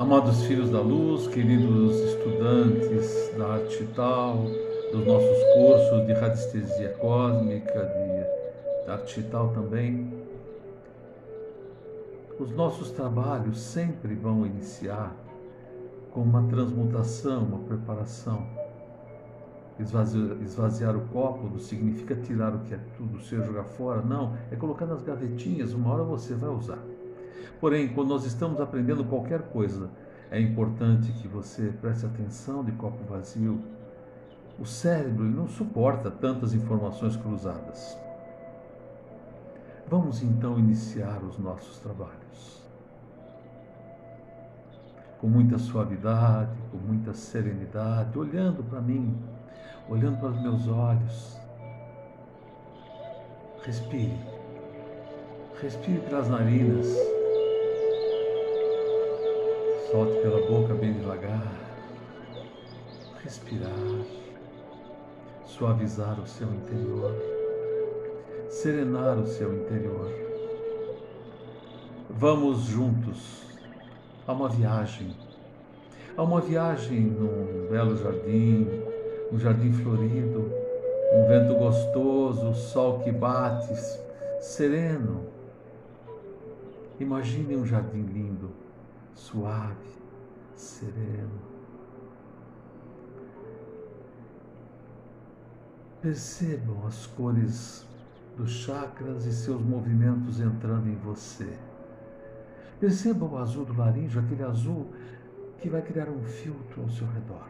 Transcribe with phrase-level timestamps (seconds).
[0.00, 4.46] Amados filhos da luz, queridos estudantes da arte tal,
[4.90, 7.84] dos nossos cursos de radiestesia cósmica,
[8.86, 10.10] de arte tal também,
[12.38, 15.14] os nossos trabalhos sempre vão iniciar
[16.14, 18.46] com uma transmutação, uma preparação.
[19.78, 24.34] Esvaziar, esvaziar o copo não significa tirar o que é tudo seu jogar fora, não,
[24.50, 26.78] é colocar nas gavetinhas, uma hora você vai usar.
[27.60, 29.90] Porém, quando nós estamos aprendendo qualquer coisa,
[30.30, 33.60] é importante que você preste atenção de copo vazio.
[34.58, 37.98] O cérebro não suporta tantas informações cruzadas.
[39.88, 42.62] Vamos então iniciar os nossos trabalhos.
[45.18, 49.18] Com muita suavidade, com muita serenidade, olhando para mim,
[49.88, 51.36] olhando para os meus olhos.
[53.64, 54.16] Respire.
[55.60, 56.86] Respire pelas narinas.
[59.90, 61.52] Solte pela boca bem devagar.
[63.24, 64.04] Respirar.
[65.44, 67.12] Suavizar o seu interior.
[68.48, 70.08] Serenar o seu interior.
[72.08, 73.42] Vamos juntos
[74.28, 75.12] a uma viagem.
[76.16, 78.68] A uma viagem num belo jardim,
[79.32, 80.52] um jardim florido,
[81.12, 83.74] um vento gostoso, o sol que bate,
[84.40, 85.26] sereno.
[87.00, 88.69] Imagine um jardim lindo
[89.14, 89.98] suave,
[90.54, 91.50] sereno.
[96.00, 97.86] Percebam as cores
[98.36, 101.58] dos chakras e seus movimentos entrando em você.
[102.78, 104.86] Percebam o azul do laríngeo, aquele azul
[105.58, 107.48] que vai criar um filtro ao seu redor.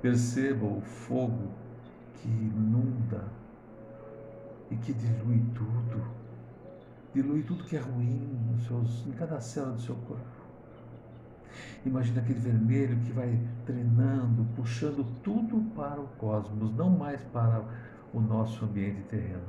[0.00, 1.50] Percebam o fogo
[2.14, 3.24] que inunda
[4.70, 6.02] e que dilui tudo
[7.16, 10.36] dilui tudo que é ruim nos seus, em cada célula do seu corpo.
[11.86, 17.64] Imagina aquele vermelho que vai treinando, puxando tudo para o cosmos, não mais para
[18.12, 19.40] o nosso ambiente terreno,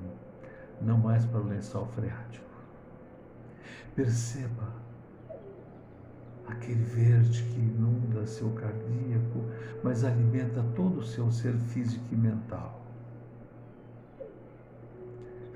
[0.82, 2.46] não mais para o lençol freático.
[3.94, 4.72] Perceba
[6.48, 9.44] aquele verde que inunda seu cardíaco,
[9.84, 12.82] mas alimenta todo o seu ser físico e mental.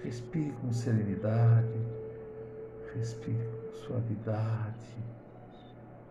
[0.04, 1.91] Respire com serenidade,
[2.96, 4.98] Respire com suavidade,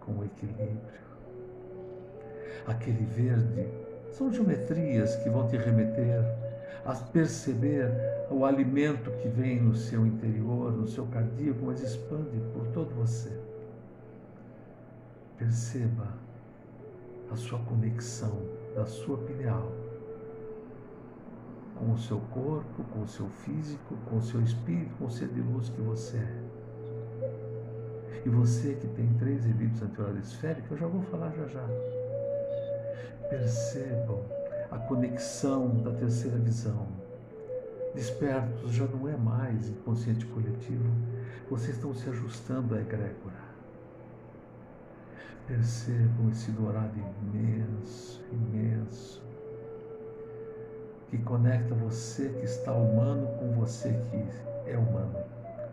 [0.00, 1.00] com equilíbrio.
[2.66, 3.68] Aquele verde
[4.12, 6.24] são geometrias que vão te remeter
[6.84, 7.90] a perceber
[8.30, 13.30] o alimento que vem no seu interior, no seu cardíaco, mas expande por todo você.
[15.36, 16.08] Perceba
[17.30, 18.40] a sua conexão
[18.74, 19.70] da sua pineal
[21.76, 25.28] com o seu corpo, com o seu físico, com o seu espírito, com o ser
[25.28, 26.49] de luz que você é.
[28.24, 31.66] E você que tem três elipses anteriores esféricas, eu já vou falar já já.
[33.30, 34.22] Percebam
[34.70, 36.86] a conexão da terceira visão.
[37.94, 40.84] Despertos já não é mais inconsciente coletivo,
[41.48, 43.40] vocês estão se ajustando à egrégora.
[45.46, 49.22] Percebam esse dourado imenso, imenso,
[51.08, 55.16] que conecta você que está humano com você que é humano,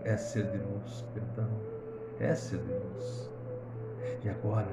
[0.04, 1.77] é ser de luz, perdão
[2.20, 3.30] é ser de luz.
[4.24, 4.72] E agora,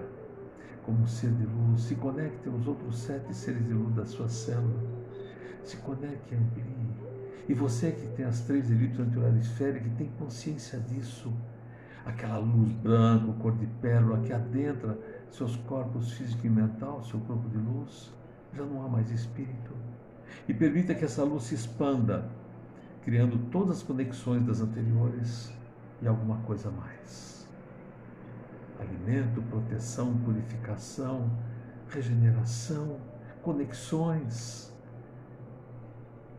[0.84, 4.82] como ser de luz, se conecte aos outros sete seres de luz da sua célula.
[5.62, 6.88] Se conecte amplie.
[7.48, 11.32] E você que tem as três elites anteriores esféricas, que tem consciência disso,
[12.04, 14.98] aquela luz branca, cor de pérola que adentra
[15.30, 18.12] seus corpos físico e mental, seu corpo de luz,
[18.54, 19.72] já não há mais espírito.
[20.48, 22.30] E permita que essa luz se expanda,
[23.02, 25.52] criando todas as conexões das anteriores
[26.00, 27.33] e alguma coisa mais
[28.84, 31.30] alimento, proteção, purificação,
[31.88, 32.98] regeneração,
[33.42, 34.72] conexões.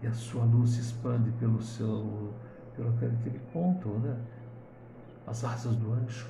[0.01, 2.33] E a sua luz se expande pelo seu,
[2.75, 4.17] pelo aquele ponto, né?
[5.25, 6.27] As asas do anjo.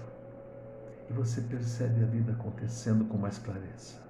[1.09, 4.03] E você percebe a vida acontecendo com mais clareza.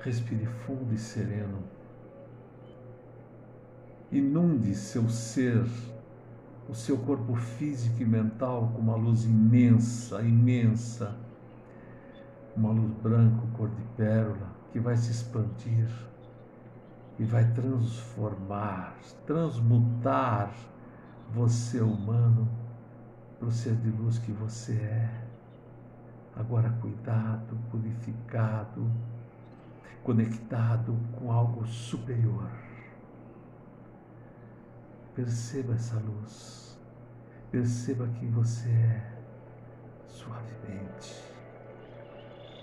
[0.00, 1.58] Respire fundo e sereno.
[4.10, 5.64] Inunde seu ser
[6.68, 11.16] o seu corpo físico e mental com uma luz imensa, imensa,
[12.56, 15.88] uma luz branca, cor de pérola, que vai se expandir
[17.18, 20.52] e vai transformar, transmutar
[21.32, 22.48] você humano
[23.38, 25.22] para o ser de luz que você é.
[26.34, 28.90] Agora cuidado, purificado,
[30.02, 32.50] conectado com algo superior.
[35.14, 36.78] Perceba essa luz.
[37.50, 39.12] Perceba quem você é.
[40.06, 41.14] suavemente,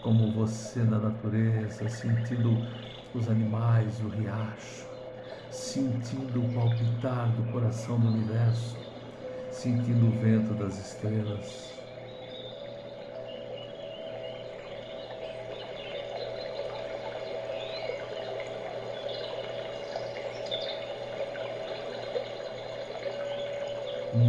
[0.02, 2.66] como você na natureza, sentindo
[3.14, 4.88] os animais, o riacho,
[5.50, 8.78] sentindo o palpitar do coração do universo,
[9.50, 11.79] sentindo o vento das estrelas.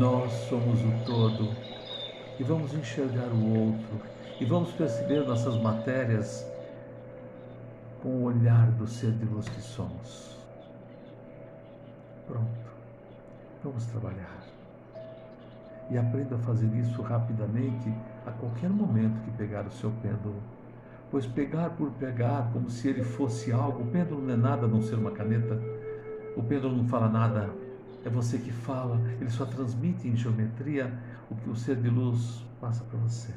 [0.00, 1.54] Nós somos o todo
[2.38, 4.00] e vamos enxergar o outro
[4.40, 6.42] e vamos perceber nossas matérias
[8.02, 10.38] com o olhar do ser de luz que somos.
[12.26, 12.70] Pronto,
[13.62, 14.42] vamos trabalhar.
[15.90, 17.92] E aprenda a fazer isso rapidamente
[18.24, 20.42] a qualquer momento que pegar o seu pêndulo.
[21.10, 24.68] Pois pegar por pegar, como se ele fosse algo, o pêndulo não é nada a
[24.68, 25.60] não ser uma caneta.
[26.34, 27.50] O pêndulo não fala nada,
[28.04, 30.92] é você que fala, ele só transmite em geometria
[31.30, 33.32] o que o ser de luz passa para você.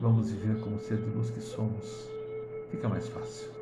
[0.00, 2.08] Vamos viver como ser de luz que somos.
[2.70, 3.53] Fica mais fácil.